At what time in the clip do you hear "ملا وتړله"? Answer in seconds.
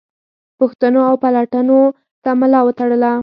2.39-3.11